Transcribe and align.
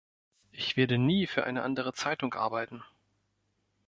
Ich 0.51 0.77
werde 0.77 0.97
nie 0.97 1.27
für 1.27 1.43
eine 1.43 1.61
andere 1.61 1.93
Zeitung 1.93 2.33
arbeiten! 2.33 2.83